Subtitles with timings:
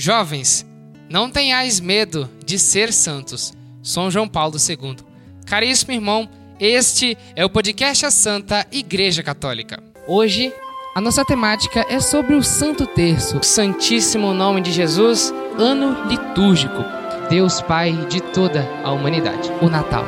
[0.00, 0.66] Jovens,
[1.10, 3.52] não tenhais medo de ser santos.
[3.82, 4.96] São João Paulo II.
[5.44, 6.26] Caríssimo irmão,
[6.58, 9.78] este é o podcast A Santa Igreja Católica.
[10.08, 10.54] Hoje,
[10.96, 16.82] a nossa temática é sobre o Santo Terço, o Santíssimo Nome de Jesus, ano litúrgico,
[17.28, 20.06] Deus Pai de toda a humanidade, o Natal.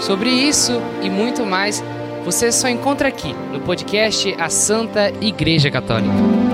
[0.00, 0.72] Sobre isso
[1.02, 1.84] e muito mais,
[2.24, 6.47] você só encontra aqui no podcast A Santa Igreja Católica.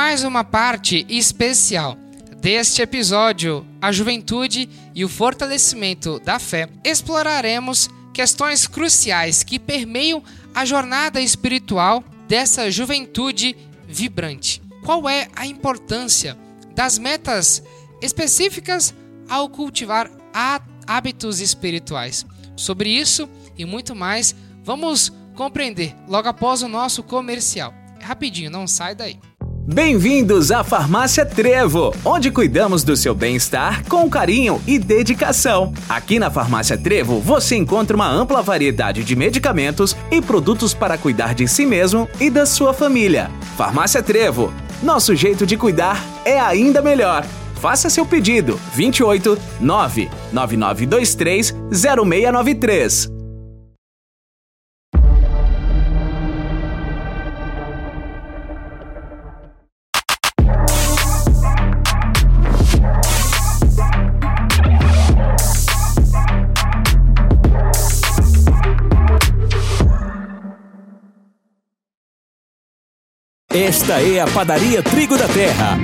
[0.00, 1.94] Mais uma parte especial
[2.40, 10.24] deste episódio, A Juventude e o Fortalecimento da Fé, exploraremos questões cruciais que permeiam
[10.54, 13.54] a jornada espiritual dessa juventude
[13.86, 14.62] vibrante.
[14.86, 16.34] Qual é a importância
[16.74, 17.62] das metas
[18.00, 18.94] específicas
[19.28, 20.10] ao cultivar
[20.86, 22.24] hábitos espirituais.
[22.56, 27.74] Sobre isso e muito mais, vamos compreender logo após o nosso comercial.
[28.00, 29.20] É rapidinho, não sai daí.
[29.66, 35.74] Bem-vindos à Farmácia Trevo, onde cuidamos do seu bem-estar com carinho e dedicação.
[35.86, 41.34] Aqui na Farmácia Trevo você encontra uma ampla variedade de medicamentos e produtos para cuidar
[41.34, 43.30] de si mesmo e da sua família.
[43.56, 47.24] Farmácia Trevo, nosso jeito de cuidar é ainda melhor.
[47.56, 53.19] Faça seu pedido 28 99923 0693.
[73.52, 75.78] Esta é a Padaria Trigo da Terra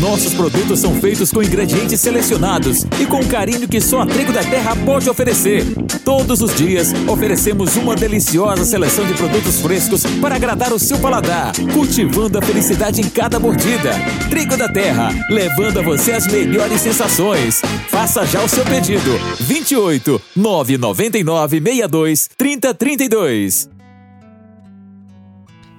[0.00, 4.32] nossos produtos são feitos com ingredientes selecionados e com o carinho que só a Trigo
[4.32, 5.64] da Terra pode oferecer.
[6.04, 11.52] Todos os dias oferecemos uma deliciosa seleção de produtos frescos para agradar o seu paladar,
[11.74, 13.90] cultivando a felicidade em cada mordida.
[14.30, 17.60] Trigo da Terra, levando a você as melhores sensações.
[17.88, 19.10] Faça já o seu pedido.
[19.40, 23.77] 28 999 62 3032.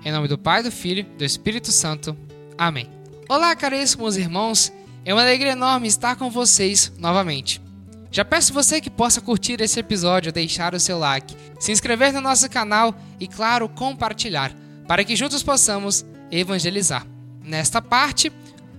[0.10, 2.18] Em nome do Pai, do Filho e do Espírito Santo.
[2.58, 2.90] Amém.
[3.30, 4.74] Olá, caríssimos irmãos.
[5.06, 7.62] É uma alegria enorme estar com vocês novamente.
[8.10, 12.22] Já peço você que possa curtir esse episódio, deixar o seu like, se inscrever no
[12.22, 14.52] nosso canal e, claro, compartilhar,
[14.88, 17.06] para que juntos possamos evangelizar.
[17.46, 18.32] Nesta parte,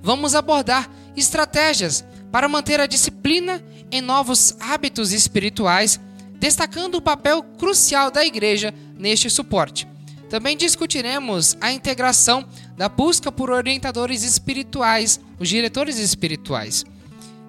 [0.02, 6.00] vamos abordar estratégias para manter a disciplina em novos hábitos espirituais,
[6.40, 9.86] destacando o papel crucial da igreja neste suporte.
[10.30, 12.46] Também discutiremos a integração
[12.76, 16.84] da busca por orientadores espirituais, os diretores espirituais,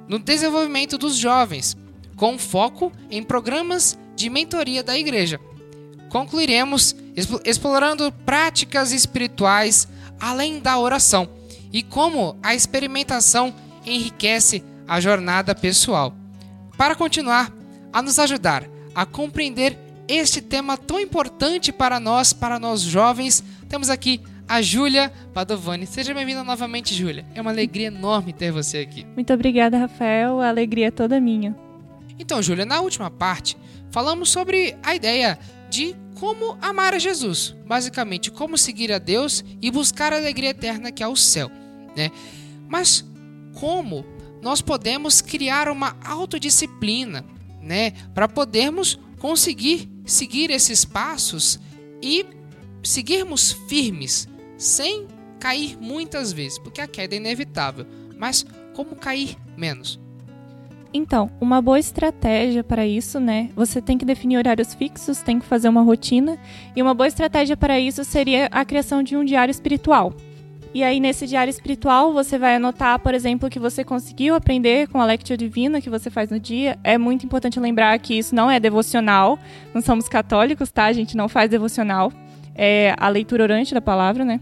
[0.08, 1.78] no desenvolvimento dos jovens,
[2.16, 5.40] com foco em programas de mentoria da igreja.
[6.10, 6.96] Concluiremos
[7.46, 9.88] explorando práticas espirituais
[10.20, 11.30] além da oração
[11.72, 13.54] e como a experimentação
[13.86, 16.16] enriquece a jornada pessoal.
[16.76, 17.54] Para continuar
[17.94, 19.78] a nos ajudar a compreender
[20.16, 23.44] este tema tão importante para nós, para nós jovens.
[23.70, 25.88] Temos aqui a Júlia Padovani.
[25.88, 27.26] Seja bem-vinda novamente, Júlia.
[27.34, 29.06] É uma alegria enorme ter você aqui.
[29.16, 30.42] Muito obrigada, Rafael.
[30.42, 31.56] A alegria é toda minha.
[32.20, 33.58] Então, Júlia, na última parte,
[33.90, 35.40] falamos sobre a ideia
[35.70, 37.56] de como amar a Jesus.
[37.66, 41.50] Basicamente, como seguir a Deus e buscar a alegria eterna que é o céu.
[41.96, 42.12] Né?
[42.68, 43.06] Mas
[43.54, 44.06] como
[44.42, 47.24] nós podemos criar uma autodisciplina
[47.62, 51.60] né, para podermos conseguir seguir esses passos
[52.02, 52.26] e
[52.82, 54.28] seguirmos firmes,
[54.58, 55.06] sem
[55.40, 57.86] cair muitas vezes, porque a queda é inevitável,
[58.18, 58.44] mas
[58.74, 60.02] como cair menos?
[60.92, 63.52] Então, uma boa estratégia para isso, né?
[63.56, 66.40] Você tem que definir horários fixos, tem que fazer uma rotina,
[66.76, 70.16] e uma boa estratégia para isso seria a criação de um diário espiritual.
[70.74, 75.02] E aí, nesse diário espiritual, você vai anotar, por exemplo, que você conseguiu aprender com
[75.02, 76.80] a Lectio Divina que você faz no dia.
[76.82, 79.38] É muito importante lembrar que isso não é devocional.
[79.74, 80.86] Não somos católicos, tá?
[80.86, 82.12] A gente não faz devocional.
[82.56, 84.40] É a leitura orante da palavra, né?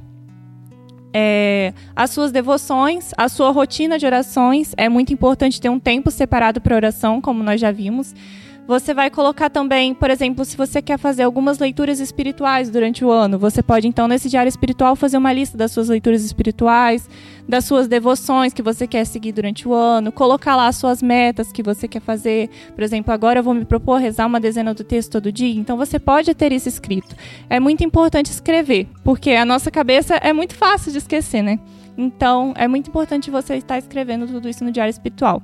[1.11, 4.75] É, as suas devoções, a sua rotina de orações.
[4.77, 8.13] É muito importante ter um tempo separado para oração, como nós já vimos.
[8.69, 13.09] Você vai colocar também, por exemplo, se você quer fazer algumas leituras espirituais durante o
[13.09, 17.09] ano, você pode então nesse diário espiritual fazer uma lista das suas leituras espirituais,
[17.47, 21.51] das suas devoções que você quer seguir durante o ano, colocar lá as suas metas
[21.51, 22.47] que você quer fazer.
[22.75, 25.75] Por exemplo, agora eu vou me propor rezar uma dezena do texto todo dia, então
[25.75, 27.15] você pode ter isso escrito.
[27.49, 31.57] É muito importante escrever, porque a nossa cabeça é muito fácil de esquecer, né?
[31.97, 35.41] Então, é muito importante você estar escrevendo tudo isso no diário espiritual.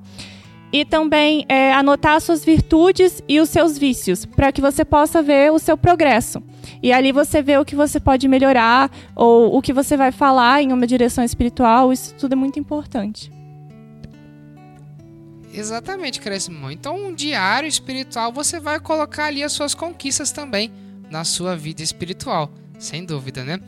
[0.76, 5.24] E também é, anotar as suas virtudes e os seus vícios, para que você possa
[5.24, 6.44] ver o seu progresso.
[6.84, 10.62] E ali você vê o que você pode melhorar, ou o que você vai falar
[10.62, 13.32] em uma direção espiritual, isso tudo é muito importante.
[15.54, 16.70] Exatamente, Crescimão.
[16.70, 20.74] Então, um diário espiritual você vai colocar ali as suas conquistas também
[21.10, 23.62] na sua vida espiritual, sem dúvida, né?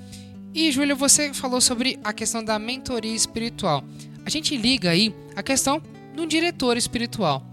[0.54, 3.82] E, Júlia, você falou sobre a questão da mentoria espiritual.
[4.26, 5.82] A gente liga aí a questão
[6.18, 7.44] de um diretor espiritual.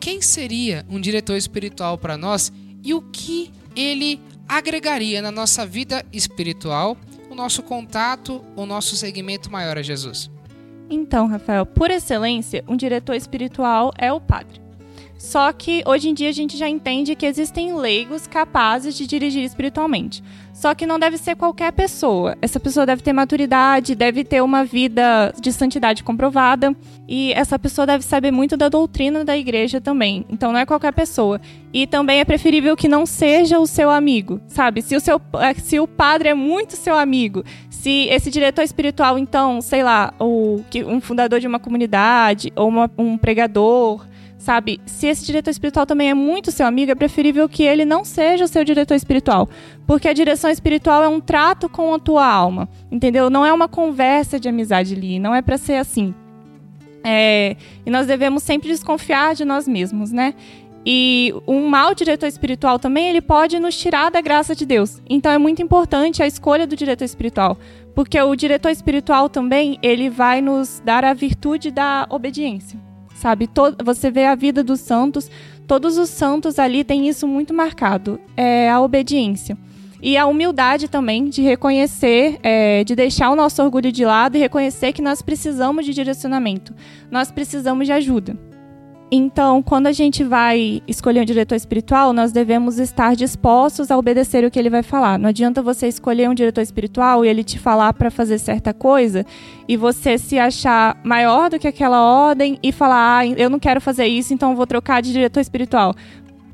[0.00, 2.52] Quem seria um diretor espiritual para nós
[2.82, 6.96] e o que ele agregaria na nossa vida espiritual,
[7.30, 10.28] o nosso contato, o nosso segmento maior a Jesus?
[10.90, 14.63] Então, Rafael, por excelência, um diretor espiritual é o padre.
[15.24, 19.42] Só que hoje em dia a gente já entende que existem leigos capazes de dirigir
[19.42, 20.22] espiritualmente.
[20.52, 22.36] Só que não deve ser qualquer pessoa.
[22.42, 26.76] Essa pessoa deve ter maturidade, deve ter uma vida de santidade comprovada.
[27.08, 30.26] E essa pessoa deve saber muito da doutrina da igreja também.
[30.28, 31.40] Então não é qualquer pessoa.
[31.72, 34.82] E também é preferível que não seja o seu amigo, sabe?
[34.82, 35.18] Se o, seu,
[35.56, 40.62] se o padre é muito seu amigo, se esse diretor espiritual, então, sei lá, o,
[40.86, 44.06] um fundador de uma comunidade, ou uma, um pregador,
[44.44, 44.78] sabe?
[44.84, 48.44] Se esse diretor espiritual também é muito seu amigo, é preferível que ele não seja
[48.44, 49.48] o seu diretor espiritual.
[49.86, 53.30] Porque a direção espiritual é um trato com a tua alma, entendeu?
[53.30, 56.14] Não é uma conversa de amizade ali, não é para ser assim.
[57.02, 57.56] É,
[57.86, 60.34] e nós devemos sempre desconfiar de nós mesmos, né?
[60.86, 65.00] E um mau diretor espiritual também, ele pode nos tirar da graça de Deus.
[65.08, 67.56] Então é muito importante a escolha do diretor espiritual,
[67.94, 72.78] porque o diretor espiritual também, ele vai nos dar a virtude da obediência.
[73.14, 75.30] Sabe, Todo, você vê a vida dos santos,
[75.66, 79.56] todos os santos ali têm isso muito marcado, é a obediência.
[80.02, 84.40] E a humildade também de reconhecer, é, de deixar o nosso orgulho de lado e
[84.40, 86.74] reconhecer que nós precisamos de direcionamento,
[87.10, 88.36] nós precisamos de ajuda.
[89.10, 94.44] Então, quando a gente vai escolher um diretor espiritual, nós devemos estar dispostos a obedecer
[94.44, 95.18] o que ele vai falar.
[95.18, 99.24] Não adianta você escolher um diretor espiritual e ele te falar para fazer certa coisa
[99.68, 103.80] e você se achar maior do que aquela ordem e falar, ah, eu não quero
[103.80, 105.94] fazer isso, então vou trocar de diretor espiritual.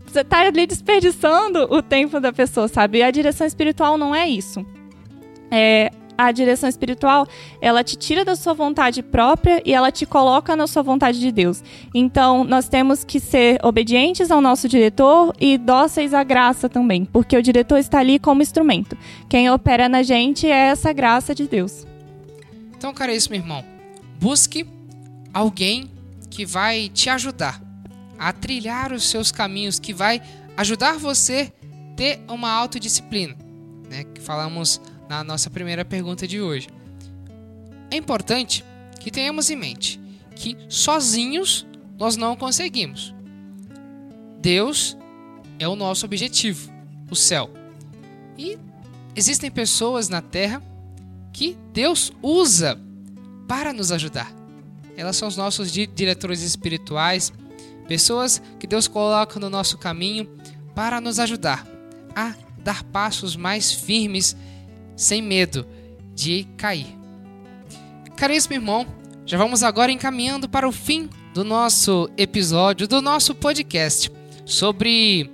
[0.07, 2.99] Você está ali desperdiçando o tempo da pessoa, sabe?
[2.99, 4.67] E a direção espiritual não é isso.
[5.53, 5.91] É,
[6.27, 7.27] a direção espiritual,
[7.61, 11.33] ela te tira da sua vontade própria e ela te coloca na sua vontade de
[11.33, 11.63] Deus.
[11.95, 17.37] Então, nós temos que ser obedientes ao nosso diretor e dóceis à graça também, porque
[17.37, 18.97] o diretor está ali como instrumento.
[19.29, 21.87] Quem opera na gente é essa graça de Deus.
[22.77, 23.65] Então, cara, é isso, meu irmão.
[24.19, 24.67] Busque
[25.33, 25.91] alguém
[26.31, 27.61] que vai te ajudar
[28.19, 30.21] a trilhar os seus caminhos, que vai
[30.57, 33.37] ajudar você a ter uma autodisciplina,
[33.89, 34.05] né?
[34.05, 36.69] Que falamos na nossa primeira pergunta de hoje.
[37.91, 38.65] É importante
[39.01, 39.99] que tenhamos em mente
[40.37, 41.67] que sozinhos
[41.99, 43.13] nós não conseguimos.
[44.41, 44.97] Deus
[45.59, 46.73] é o nosso objetivo,
[47.11, 47.51] o céu.
[48.39, 48.57] E
[49.17, 50.63] existem pessoas na terra
[51.33, 52.79] que Deus usa
[53.49, 54.33] para nos ajudar.
[54.97, 57.33] Elas são os nossos diretores espirituais,
[57.89, 60.31] pessoas que Deus coloca no nosso caminho
[60.73, 61.67] para nos ajudar
[62.15, 64.37] a dar passos mais firmes
[65.01, 65.67] sem medo
[66.15, 66.95] de cair.
[68.17, 68.87] Caríssimo irmão,
[69.25, 74.13] já vamos agora encaminhando para o fim do nosso episódio, do nosso podcast
[74.45, 75.31] sobre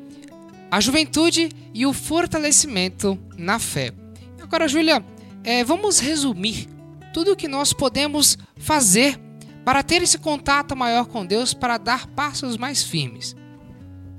[0.71, 3.93] a juventude e o fortalecimento na fé.
[4.41, 5.05] Agora, Júlia,
[5.43, 6.69] é, vamos resumir
[7.13, 9.19] tudo o que nós podemos fazer
[9.65, 13.35] para ter esse contato maior com Deus, para dar passos mais firmes.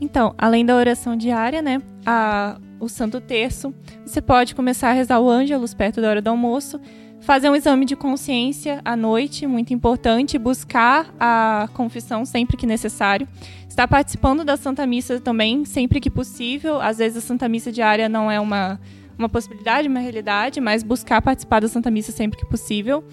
[0.01, 3.73] Então, além da oração diária, né, a, o Santo Terço,
[4.05, 6.79] você pode começar a rezar o Ângelus perto da hora do almoço,
[7.19, 13.27] fazer um exame de consciência à noite, muito importante, buscar a confissão sempre que necessário,
[13.67, 16.79] estar participando da Santa Missa também, sempre que possível.
[16.81, 18.79] Às vezes a Santa Missa diária não é uma,
[19.17, 23.03] uma possibilidade, uma realidade, mas buscar participar da Santa Missa sempre que possível.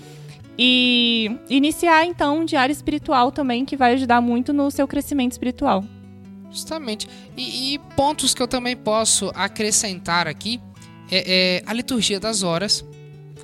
[0.57, 5.85] E iniciar então um diário espiritual também, que vai ajudar muito no seu crescimento espiritual.
[6.55, 7.09] Justamente.
[7.37, 10.61] E, e, pontos que eu também posso acrescentar aqui
[11.11, 12.85] é, é, a liturgia das horas.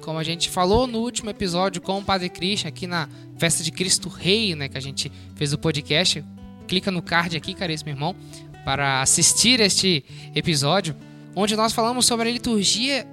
[0.00, 3.73] Como a gente falou no último episódio com o Padre Christian, aqui na Festa de
[3.73, 6.25] Cristo Rei, né, que a gente fez o podcast.
[6.69, 8.14] Clica no card aqui, caríssimo irmão,
[8.64, 10.95] para assistir este episódio,
[11.35, 13.05] onde nós falamos sobre a liturgia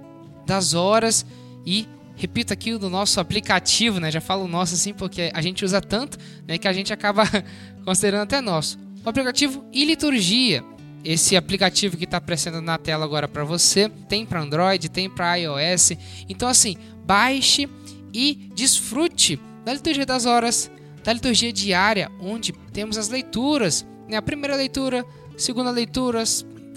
[0.45, 1.25] das horas
[1.65, 4.11] e repito aqui o do nosso aplicativo, né?
[4.11, 7.23] Já falo nosso assim porque a gente usa tanto, né, que a gente acaba
[7.83, 10.61] considerando até nosso o aplicativo e liturgia.
[11.01, 15.35] Esse aplicativo que está aparecendo na tela agora para você tem para Android, tem para
[15.35, 15.93] iOS.
[16.27, 17.69] Então assim, baixe
[18.13, 20.69] e desfrute da liturgia das horas,
[21.05, 24.17] da liturgia diária, onde temos as leituras, né?
[24.17, 25.05] A primeira leitura,
[25.37, 26.21] segunda leitura,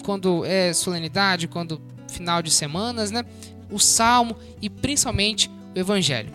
[0.01, 3.25] quando é solenidade, quando final de semanas, né?
[3.69, 6.33] O salmo e principalmente o evangelho.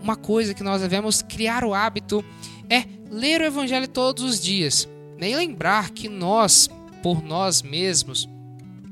[0.00, 2.24] Uma coisa que nós devemos criar o hábito
[2.70, 4.88] é ler o evangelho todos os dias?
[5.20, 6.68] E lembrar que nós,
[7.02, 8.28] por nós mesmos,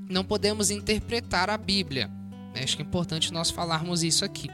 [0.09, 2.11] não podemos interpretar a Bíblia.
[2.55, 2.63] Né?
[2.63, 4.51] Acho que é importante nós falarmos isso aqui.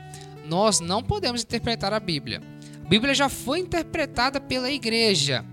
[0.47, 2.40] Nós não podemos interpretar a Bíblia.
[2.85, 5.45] A Bíblia já foi interpretada pela igreja.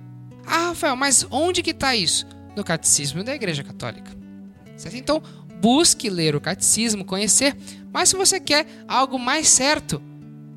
[0.46, 2.25] Ah, Rafael, mas onde que está isso?
[2.56, 4.12] No Catecismo da Igreja Católica.
[4.75, 4.98] Certo?
[4.98, 5.22] Então,
[5.62, 7.56] busque ler o Catecismo, conhecer.
[7.94, 10.01] Mas se você quer algo mais certo,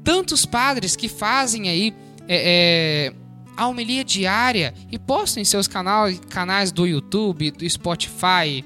[0.02, 1.94] tantos padres que fazem aí
[2.28, 3.14] é, é,
[3.56, 8.64] a homilia diária e postam em seus canais, canais do YouTube, do Spotify,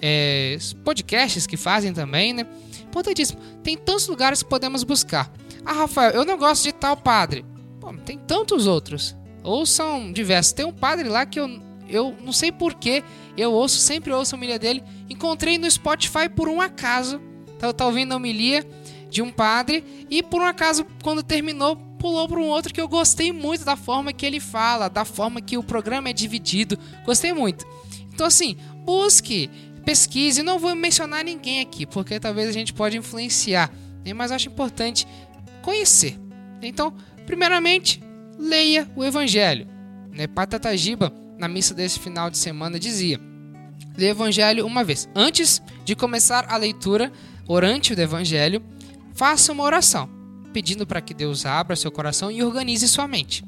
[0.00, 2.46] é, podcasts que fazem também, né?
[2.82, 3.40] Importantíssimo.
[3.62, 5.30] Tem tantos lugares que podemos buscar.
[5.64, 7.44] Ah, Rafael, eu não gosto de tal padre.
[7.80, 9.16] Pô, tem tantos outros.
[9.42, 10.52] Ou são diversos.
[10.52, 11.48] Tem um padre lá que eu,
[11.88, 13.02] eu não sei porquê,
[13.36, 14.82] eu ouço, sempre ouço a homilia dele.
[15.08, 17.20] Encontrei no Spotify por um acaso.
[17.58, 18.66] Tá, tava ouvindo a homilia
[19.08, 22.88] de um padre e por um acaso, quando terminou, pulou para um outro que eu
[22.88, 26.76] gostei muito da forma que ele fala, da forma que o programa é dividido.
[27.06, 27.64] Gostei muito.
[28.12, 29.48] Então, assim, busque
[29.84, 30.42] pesquise.
[30.42, 33.72] Não vou mencionar ninguém aqui, porque talvez a gente pode influenciar,
[34.04, 34.12] né?
[34.12, 35.06] mas acho importante
[35.62, 36.18] conhecer.
[36.60, 36.92] Então,
[37.24, 38.02] primeiramente,
[38.36, 39.68] leia o Evangelho.
[40.10, 40.26] Né?
[40.26, 43.20] Patatagiba, na missa desse final de semana, dizia:
[43.96, 45.08] leia o Evangelho uma vez.
[45.14, 47.12] Antes de começar a leitura
[47.46, 48.60] orante do Evangelho,
[49.14, 50.10] faça uma oração,
[50.52, 53.44] pedindo para que Deus abra seu coração e organize sua mente.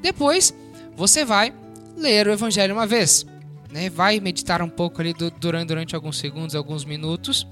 [0.00, 0.54] Depois,
[0.96, 1.52] você vai
[1.96, 3.26] ler o Evangelho uma vez
[3.74, 3.90] né?
[3.90, 7.44] Vai meditar um pouco ali durante, durante alguns segundos, alguns minutos.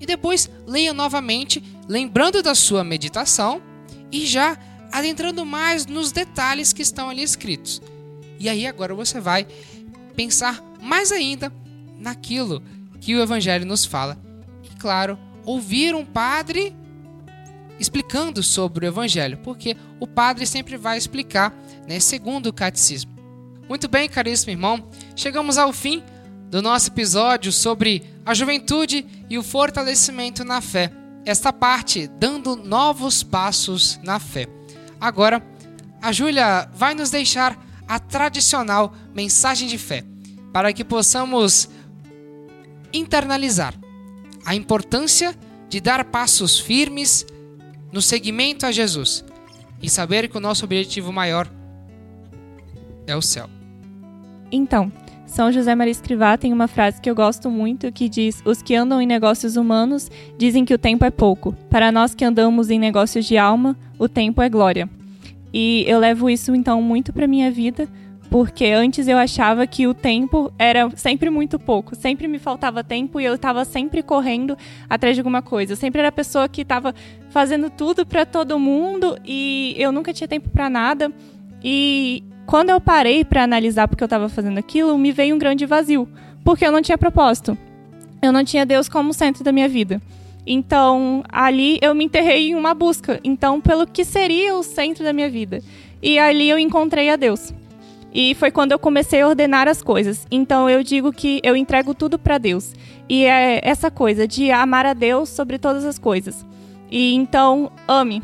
[0.00, 3.62] E depois leia novamente, lembrando da sua meditação
[4.10, 4.58] e já
[4.90, 7.80] adentrando mais nos detalhes que estão ali escritos.
[8.40, 9.46] E aí agora você vai
[10.16, 11.52] pensar mais ainda
[11.96, 12.60] naquilo
[13.00, 14.18] que o Evangelho nos fala.
[14.64, 16.74] E claro, ouvir um padre
[17.78, 21.54] explicando sobre o Evangelho, porque o padre sempre vai explicar,
[21.86, 23.16] né, segundo o catecismo.
[23.68, 26.02] Muito bem, caríssimo irmão, chegamos ao fim
[26.50, 30.90] do nosso episódio sobre a juventude e o fortalecimento na fé.
[31.24, 34.48] Esta parte dando novos passos na fé.
[34.98, 35.46] Agora,
[36.00, 40.04] a Júlia vai nos deixar a tradicional mensagem de fé,
[40.52, 41.68] para que possamos
[42.92, 43.74] internalizar
[44.44, 45.36] a importância
[45.68, 47.26] de dar passos firmes
[47.92, 49.24] no seguimento a Jesus
[49.82, 51.48] e saber que o nosso objetivo maior
[53.06, 53.48] é o céu.
[54.50, 54.90] Então,
[55.26, 58.74] São José Maria Escrivá tem uma frase que eu gosto muito que diz: Os que
[58.74, 61.52] andam em negócios humanos dizem que o tempo é pouco.
[61.70, 64.88] Para nós que andamos em negócios de alma, o tempo é glória.
[65.52, 67.88] E eu levo isso então muito para minha vida,
[68.30, 73.20] porque antes eu achava que o tempo era sempre muito pouco, sempre me faltava tempo
[73.20, 74.56] e eu estava sempre correndo
[74.88, 75.72] atrás de alguma coisa.
[75.72, 76.94] Eu sempre era a pessoa que estava
[77.30, 81.10] fazendo tudo para todo mundo e eu nunca tinha tempo para nada.
[81.64, 85.64] E quando eu parei para analisar porque eu estava fazendo aquilo, me veio um grande
[85.64, 86.08] vazio,
[86.44, 87.56] porque eu não tinha propósito.
[88.20, 90.02] Eu não tinha Deus como centro da minha vida.
[90.46, 95.12] Então, ali eu me enterrei em uma busca, então pelo que seria o centro da
[95.12, 95.62] minha vida.
[96.02, 97.52] E ali eu encontrei a Deus.
[98.12, 100.26] E foi quando eu comecei a ordenar as coisas.
[100.30, 102.74] Então eu digo que eu entrego tudo para Deus.
[103.08, 106.46] E é essa coisa de amar a Deus sobre todas as coisas.
[106.90, 108.22] E então ame,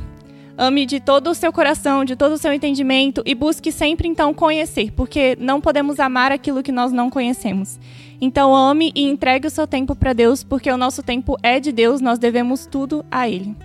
[0.56, 4.32] Ame de todo o seu coração, de todo o seu entendimento e busque sempre então
[4.32, 7.78] conhecer, porque não podemos amar aquilo que nós não conhecemos.
[8.20, 11.72] Então ame e entregue o seu tempo para Deus, porque o nosso tempo é de
[11.72, 13.56] Deus, nós devemos tudo a Ele.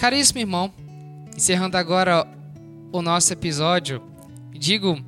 [0.00, 0.72] Caríssimo irmão,
[1.36, 2.26] encerrando agora
[2.90, 4.00] o nosso episódio,
[4.54, 4.98] digo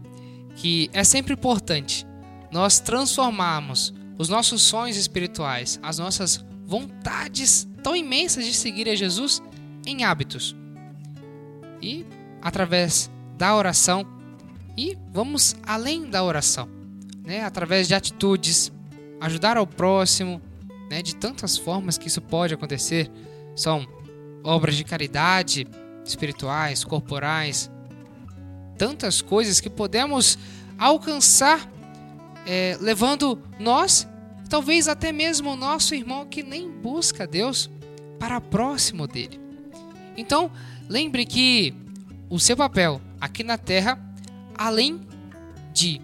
[0.59, 2.05] que é sempre importante
[2.51, 9.41] nós transformarmos os nossos sonhos espirituais, as nossas vontades tão imensas de seguir a Jesus
[9.87, 10.57] em hábitos
[11.81, 12.05] e
[12.43, 14.05] através da oração
[14.77, 16.69] e vamos além da oração,
[17.25, 17.45] né?
[17.45, 18.73] Através de atitudes,
[19.21, 20.43] ajudar ao próximo,
[20.91, 21.03] né?
[21.03, 23.09] De tantas formas que isso pode acontecer,
[23.55, 23.87] são
[24.43, 25.69] obras de caridade,
[26.05, 27.71] espirituais, corporais,
[28.79, 30.39] tantas coisas que podemos
[30.79, 31.69] alcançar
[32.47, 34.07] é, levando nós,
[34.49, 37.69] talvez até mesmo o nosso irmão que nem busca Deus,
[38.19, 39.39] para próximo dele.
[40.17, 40.51] Então,
[40.89, 41.75] Lembre que
[42.31, 43.99] o seu papel aqui na terra,
[44.57, 45.07] além
[45.73, 46.01] de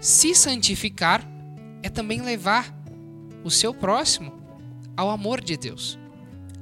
[0.00, 1.20] se santificar,
[1.82, 2.72] é também levar
[3.42, 4.32] o seu próximo
[4.96, 5.98] ao amor de Deus.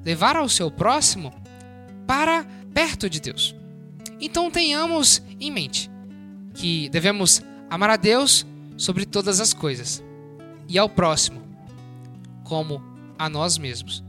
[0.03, 1.31] Levar ao seu próximo
[2.07, 3.55] para perto de Deus.
[4.21, 5.91] Então tenhamos em mente
[6.55, 8.47] que devemos amar a Deus
[8.77, 10.03] sobre todas as coisas
[10.69, 11.43] e ao próximo
[12.45, 12.83] como
[13.19, 14.03] a nós mesmos.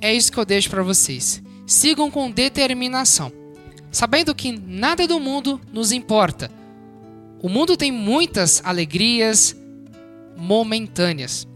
[0.00, 1.42] É isso que eu deixo para vocês.
[1.66, 3.32] Sigam com determinação,
[3.90, 6.50] sabendo que nada do mundo nos importa.
[7.42, 9.56] O mundo tem muitas alegrias
[10.36, 11.46] momentâneas,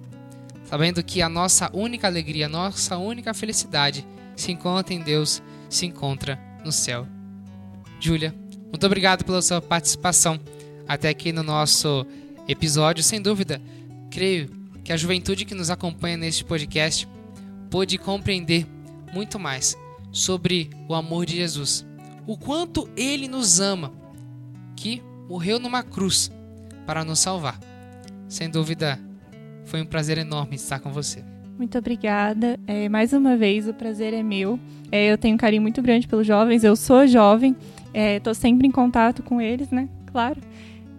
[0.65, 4.07] sabendo que a nossa única alegria, a nossa única felicidade
[4.37, 7.07] se encontra em Deus, se encontra no céu.
[8.05, 8.35] Júlia,
[8.69, 10.39] muito obrigado pela sua participação
[10.87, 12.07] até aqui no nosso
[12.47, 13.03] episódio.
[13.03, 13.63] Sem dúvida,
[14.11, 14.51] creio
[14.85, 17.09] que a juventude que nos acompanha neste podcast
[17.71, 18.67] pôde compreender
[19.11, 19.75] muito mais
[20.13, 21.87] sobre o amor de Jesus,
[22.27, 23.91] o quanto ele nos ama,
[24.77, 26.31] que morreu numa cruz
[26.87, 27.59] para nos salvar.
[28.29, 29.01] Sem dúvida,
[29.65, 31.25] foi um prazer enorme estar com você.
[31.57, 32.61] Muito obrigada.
[32.67, 34.61] É, mais uma vez, o prazer é meu.
[34.93, 36.65] É, eu tenho um carinho muito grande pelos jovens.
[36.65, 37.57] Eu sou jovem,
[37.95, 39.89] estou é, sempre em contato com eles, né?
[40.11, 40.41] Claro.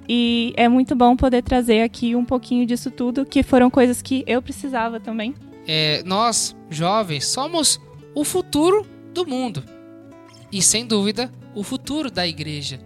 [0.08, 4.24] E é muito bom poder trazer aqui um pouquinho disso tudo, que foram coisas que
[4.28, 5.34] eu precisava também.
[5.68, 7.80] É, nós, jovens, somos
[8.14, 9.64] o futuro do mundo.
[10.52, 12.80] E, sem dúvida, o futuro da igreja.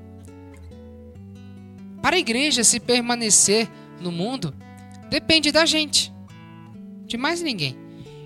[2.02, 4.54] Para a igreja se permanecer no mundo,
[5.10, 6.14] depende da gente,
[7.06, 7.76] de mais ninguém.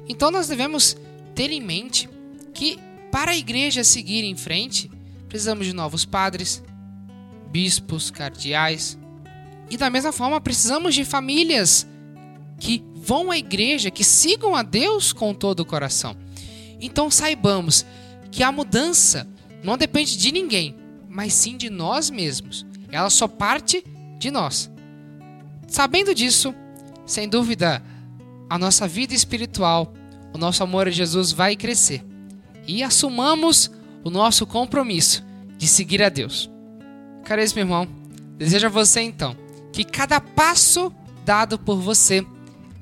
[0.07, 0.95] Então, nós devemos
[1.33, 2.07] ter em mente
[2.53, 2.77] que,
[3.11, 4.91] para a igreja seguir em frente,
[5.33, 6.63] precisamos de novos padres,
[7.49, 8.99] bispos, cardeais.
[9.67, 11.87] E da mesma forma, precisamos de famílias
[12.59, 16.15] que vão à igreja, que sigam a Deus com todo o coração.
[16.79, 17.83] Então saibamos
[18.29, 19.27] que a mudança
[19.63, 20.75] não depende de ninguém,
[21.09, 22.63] mas sim de nós mesmos.
[22.91, 23.83] Ela só parte
[24.19, 24.69] de nós.
[25.67, 26.53] Sabendo disso,
[27.07, 27.81] sem dúvida,
[28.47, 29.91] a nossa vida espiritual,
[30.31, 32.05] o nosso amor a Jesus vai crescer.
[32.67, 33.71] E assumamos
[34.03, 35.23] o nosso compromisso
[35.57, 36.49] de seguir a Deus.
[37.23, 37.87] Caríssimo irmão,
[38.37, 39.35] desejo a você então
[39.71, 40.93] que cada passo
[41.25, 42.25] dado por você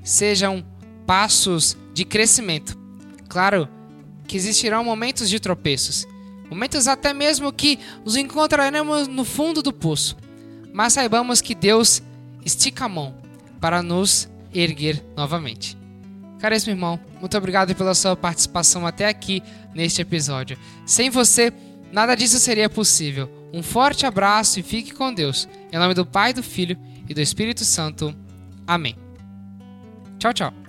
[0.03, 0.65] sejam
[1.05, 2.77] passos de crescimento.
[3.29, 3.67] Claro
[4.27, 6.05] que existirão momentos de tropeços,
[6.49, 10.17] momentos até mesmo que nos encontraremos no fundo do poço,
[10.73, 12.01] mas saibamos que Deus
[12.45, 13.15] estica a mão
[13.59, 15.80] para nos erguer novamente.
[16.41, 19.43] Caríssimo irmão, muito obrigado pela sua participação até aqui
[19.75, 20.57] neste episódio.
[20.87, 21.53] Sem você,
[21.91, 23.29] nada disso seria possível.
[23.53, 25.47] Um forte abraço e fique com Deus.
[25.71, 26.75] Em nome do Pai, do Filho
[27.07, 28.15] e do Espírito Santo.
[28.65, 28.95] Amém.
[30.17, 30.60] Tchau, tchau.